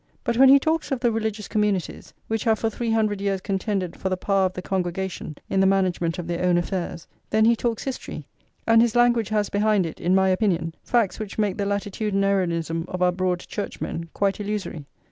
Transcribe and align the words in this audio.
But 0.23 0.35
when 0.35 0.49
he 0.49 0.57
talks 0.57 0.91
of 0.91 0.99
the 1.01 1.11
religious 1.11 1.47
communities 1.47 2.11
"which 2.25 2.45
have 2.45 2.57
for 2.57 2.71
three 2.71 2.89
hundred 2.89 3.21
years 3.21 3.39
contended 3.39 3.95
for 3.95 4.09
the 4.09 4.17
power 4.17 4.47
of 4.47 4.53
the 4.53 4.61
congregation 4.63 5.37
in 5.47 5.59
the 5.59 5.67
management 5.67 6.17
of 6.17 6.25
their 6.25 6.43
own 6.43 6.57
affairs," 6.57 7.07
then 7.29 7.45
he 7.45 7.55
talks 7.55 7.83
history; 7.83 8.25
and 8.65 8.81
his 8.81 8.95
language 8.95 9.29
has 9.29 9.51
behind 9.51 9.85
it, 9.85 10.01
in 10.01 10.15
my 10.15 10.29
opinion, 10.29 10.73
facts 10.83 11.19
which 11.19 11.37
make 11.37 11.57
the 11.59 11.67
latitudinarianism 11.67 12.85
of 12.89 13.03
our 13.03 13.11
Broad 13.11 13.41
Churchmen 13.41 14.09
quite 14.11 14.39
illusory. 14.39 14.85